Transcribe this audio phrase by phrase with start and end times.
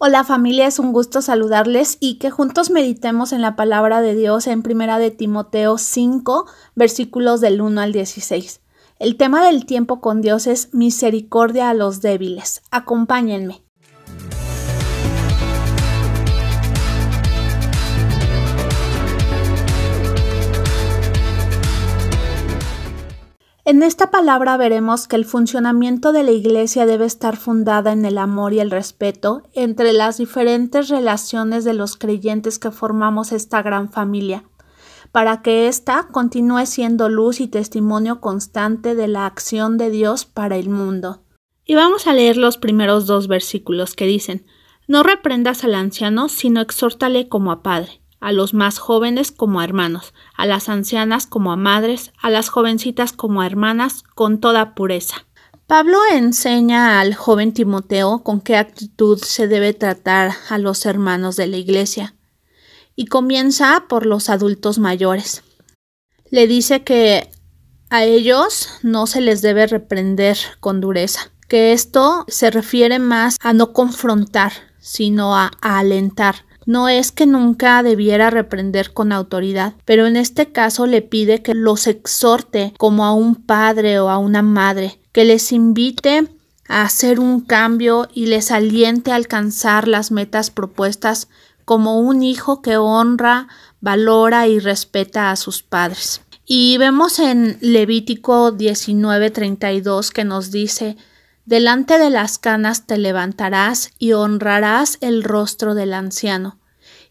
[0.00, 4.46] Hola familia, es un gusto saludarles y que juntos meditemos en la palabra de Dios
[4.46, 8.60] en Primera de Timoteo 5, versículos del 1 al 16.
[9.00, 12.62] El tema del tiempo con Dios es misericordia a los débiles.
[12.70, 13.67] Acompáñenme.
[23.68, 28.16] En esta palabra veremos que el funcionamiento de la Iglesia debe estar fundada en el
[28.16, 33.90] amor y el respeto entre las diferentes relaciones de los creyentes que formamos esta gran
[33.92, 34.44] familia,
[35.12, 40.56] para que ésta continúe siendo luz y testimonio constante de la acción de Dios para
[40.56, 41.20] el mundo.
[41.66, 44.46] Y vamos a leer los primeros dos versículos que dicen
[44.86, 49.64] No reprendas al anciano, sino exhórtale como a padre a los más jóvenes como a
[49.64, 54.74] hermanos, a las ancianas como a madres, a las jovencitas como a hermanas, con toda
[54.74, 55.26] pureza.
[55.66, 61.46] Pablo enseña al joven Timoteo con qué actitud se debe tratar a los hermanos de
[61.46, 62.14] la Iglesia,
[62.96, 65.44] y comienza por los adultos mayores.
[66.30, 67.30] Le dice que
[67.90, 73.52] a ellos no se les debe reprender con dureza, que esto se refiere más a
[73.52, 80.06] no confrontar, sino a, a alentar, no es que nunca debiera reprender con autoridad, pero
[80.06, 84.42] en este caso le pide que los exhorte como a un padre o a una
[84.42, 86.28] madre, que les invite
[86.68, 91.28] a hacer un cambio y les aliente a alcanzar las metas propuestas
[91.64, 93.48] como un hijo que honra,
[93.80, 96.20] valora y respeta a sus padres.
[96.44, 100.98] Y vemos en Levítico 19:32 que nos dice
[101.48, 106.57] Delante de las canas te levantarás y honrarás el rostro del anciano,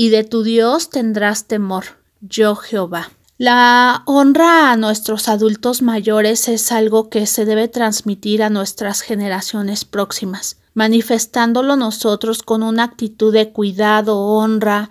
[0.00, 1.84] y de tu Dios tendrás temor,
[2.20, 3.10] yo Jehová.
[3.36, 9.84] La honra a nuestros adultos mayores es algo que se debe transmitir a nuestras generaciones
[9.84, 14.88] próximas, manifestándolo nosotros con una actitud de cuidado, honra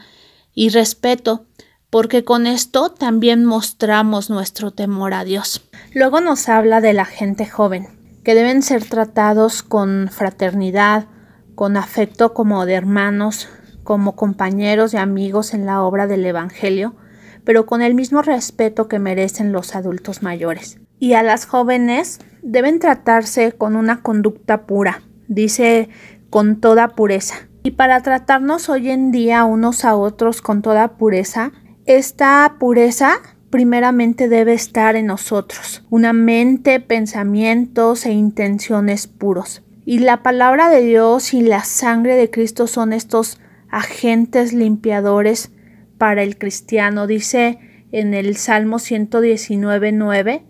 [0.54, 1.46] y respeto,
[1.90, 5.62] porque con esto también mostramos nuestro temor a Dios.
[5.94, 7.88] Luego nos habla de la gente joven
[8.26, 11.06] que deben ser tratados con fraternidad,
[11.56, 13.48] con afecto como de hermanos,
[13.88, 16.94] como compañeros y amigos en la obra del Evangelio,
[17.46, 20.78] pero con el mismo respeto que merecen los adultos mayores.
[21.00, 25.88] Y a las jóvenes deben tratarse con una conducta pura, dice
[26.30, 27.48] con toda pureza.
[27.64, 31.54] Y para tratarnos hoy en día unos a otros con toda pureza,
[31.86, 39.64] esta pureza primeramente debe estar en nosotros, una mente, pensamientos e intenciones puros.
[39.86, 43.40] Y la palabra de Dios y la sangre de Cristo son estos
[43.70, 45.52] agentes limpiadores
[45.98, 47.08] para el cristiano.
[47.08, 47.60] Dice
[47.92, 50.44] en el Salmo 119.9,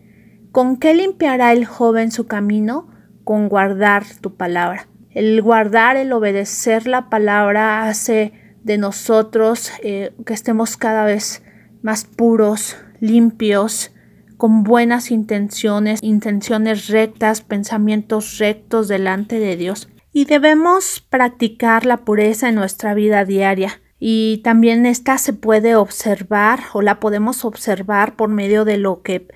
[0.51, 2.89] ¿con qué limpiará el joven su camino?
[3.23, 4.87] Con guardar tu palabra.
[5.11, 8.33] El guardar, el obedecer la palabra hace
[8.63, 11.41] de nosotros eh, que estemos cada vez
[11.81, 13.91] más puros, limpios,
[14.37, 19.89] con buenas intenciones, intenciones rectas, pensamientos rectos delante de Dios.
[20.17, 23.81] Y debemos practicar la pureza en nuestra vida diaria.
[23.99, 29.27] Y también esta se puede observar o la podemos observar por medio de lo que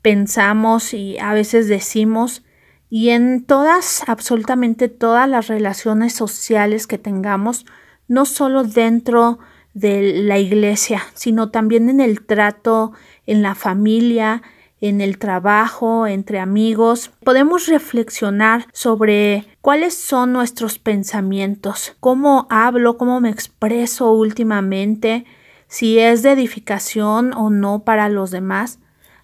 [0.00, 2.42] pensamos y a veces decimos
[2.88, 7.66] y en todas, absolutamente todas las relaciones sociales que tengamos,
[8.08, 9.40] no solo dentro
[9.74, 12.92] de la iglesia, sino también en el trato,
[13.26, 14.42] en la familia,
[14.80, 17.10] en el trabajo, entre amigos.
[17.24, 25.24] Podemos reflexionar sobre cuáles son nuestros pensamientos, cómo hablo, cómo me expreso últimamente,
[25.68, 28.78] si es de edificación o no para los demás.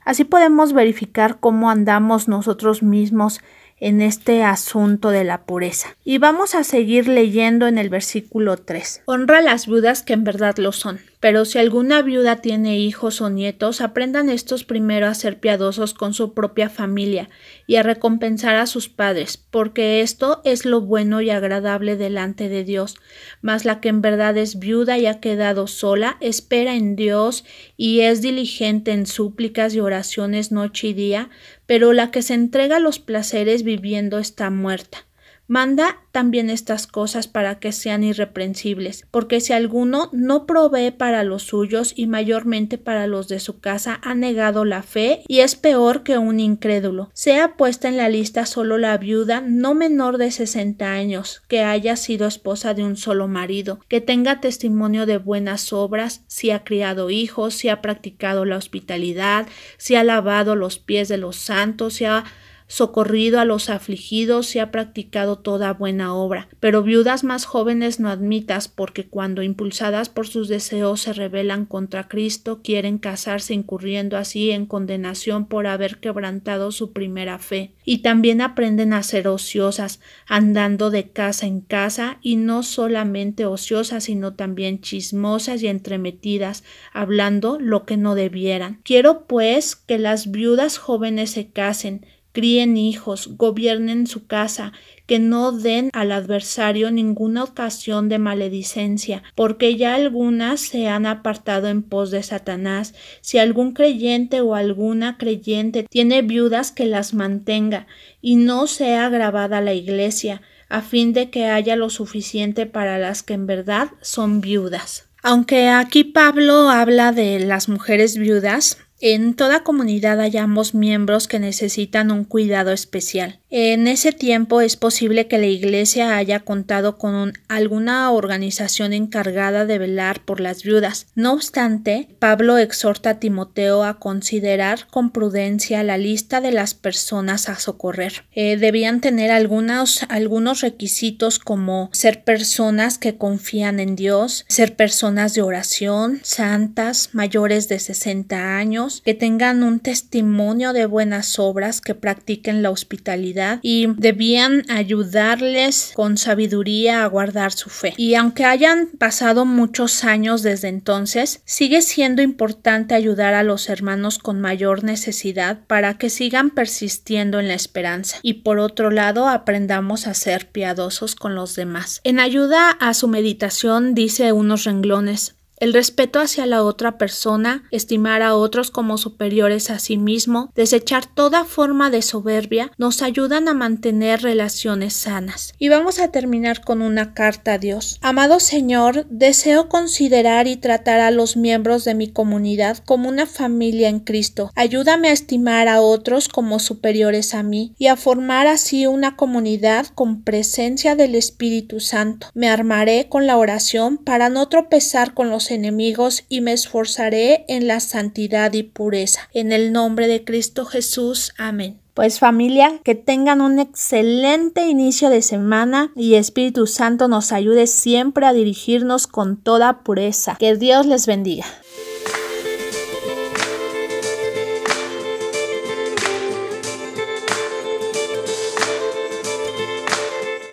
[0.05, 3.41] Así podemos verificar cómo andamos nosotros mismos
[3.79, 5.89] en este asunto de la pureza.
[6.05, 9.03] Y vamos a seguir leyendo en el versículo 3.
[9.07, 11.01] Honra las viudas que en verdad lo son.
[11.21, 16.13] Pero si alguna viuda tiene hijos o nietos, aprendan estos primero a ser piadosos con
[16.13, 17.29] su propia familia
[17.67, 22.65] y a recompensar a sus padres, porque esto es lo bueno y agradable delante de
[22.65, 22.97] Dios.
[23.41, 27.45] Mas la que en verdad es viuda y ha quedado sola, espera en Dios
[27.77, 31.31] y es diligente en súplicas y oraciones noche y día,
[31.65, 35.06] pero la que se entrega a los placeres viviendo está muerta.
[35.49, 41.45] Manda también estas cosas para que sean irreprensibles, porque si alguno no provee para los
[41.45, 46.03] suyos y mayormente para los de su casa, ha negado la fe y es peor
[46.03, 47.11] que un incrédulo.
[47.13, 51.97] Sea puesta en la lista solo la viuda no menor de sesenta años, que haya
[51.97, 57.11] sido esposa de un solo marido, que tenga testimonio de buenas obras, si ha criado
[57.11, 59.47] hijos, si ha practicado la hospitalidad,
[59.77, 62.25] si ha lavado los pies de los santos, si ha
[62.69, 66.49] socorrido a los afligidos y ha practicado toda buena obra.
[66.61, 72.09] Pero viudas más jóvenes no admitas porque cuando impulsadas por sus deseos se rebelan contra
[72.09, 77.73] Cristo quieren casarse incurriendo así en condenación por haber quebrantado su primera fe.
[77.85, 84.05] Y también aprenden a ser ociosas, andando de casa en casa y no solamente ociosas
[84.05, 88.81] sino también chismosas y entremetidas, hablando lo que no debieran.
[88.83, 94.75] Quiero pues que las viudas jóvenes se casen, críen hijos, gobiernen su casa,
[95.07, 101.69] que no den al adversario ninguna ocasión de maledicencia, porque ya algunas se han apartado
[101.69, 102.93] en pos de Satanás.
[103.23, 107.87] Si algún creyente o alguna creyente tiene viudas que las mantenga
[108.21, 113.23] y no sea grabada la iglesia, a fin de que haya lo suficiente para las
[113.23, 115.09] que en verdad son viudas.
[115.23, 118.77] Aunque aquí Pablo habla de las mujeres viudas,
[119.15, 123.39] en toda comunidad hay ambos miembros que necesitan un cuidado especial.
[123.49, 129.79] En ese tiempo es posible que la Iglesia haya contado con alguna organización encargada de
[129.79, 131.07] velar por las viudas.
[131.15, 137.49] No obstante, Pablo exhorta a Timoteo a considerar con prudencia la lista de las personas
[137.49, 138.25] a socorrer.
[138.33, 145.35] Eh, debían tener algunos, algunos requisitos como ser personas que confían en Dios, ser personas
[145.35, 151.95] de oración, santas, mayores de 60 años, que tengan un testimonio de buenas obras, que
[151.95, 157.95] practiquen la hospitalidad y debían ayudarles con sabiduría a guardar su fe.
[157.97, 164.19] Y aunque hayan pasado muchos años desde entonces, sigue siendo importante ayudar a los hermanos
[164.19, 168.19] con mayor necesidad para que sigan persistiendo en la esperanza.
[168.23, 172.01] Y por otro lado, aprendamos a ser piadosos con los demás.
[172.05, 178.23] En ayuda a su meditación dice unos renglones el respeto hacia la otra persona, estimar
[178.23, 183.55] a otros como superiores a sí mismo, desechar toda forma de soberbia, nos ayudan a
[183.55, 185.55] mantener relaciones sanas.
[185.59, 187.99] Y vamos a terminar con una carta a Dios.
[188.03, 193.89] Amado Señor, deseo considerar y tratar a los miembros de mi comunidad como una familia
[193.89, 194.51] en Cristo.
[194.55, 199.87] Ayúdame a estimar a otros como superiores a mí y a formar así una comunidad
[199.95, 202.29] con presencia del Espíritu Santo.
[202.35, 207.81] Me armaré con la oración para no tropezar con enemigos y me esforzaré en la
[207.81, 209.29] santidad y pureza.
[209.33, 211.33] En el nombre de Cristo Jesús.
[211.39, 211.79] Amén.
[211.95, 218.27] Pues familia, que tengan un excelente inicio de semana y Espíritu Santo nos ayude siempre
[218.27, 220.37] a dirigirnos con toda pureza.
[220.39, 221.47] Que Dios les bendiga.